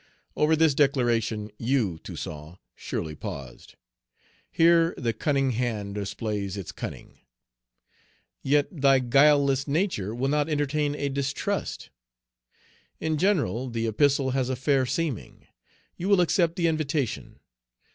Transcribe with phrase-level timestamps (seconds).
[0.35, 3.75] Over this declaration, you, Toussaint, surely paused.
[4.51, 7.19] Here the cunning hand displays its cunning.
[8.41, 11.91] Yet thy guileless nature will not entertain a distrust.
[12.99, 15.45] In general, the epistle has a fair seeming.
[15.97, 17.39] You will accept the invitation.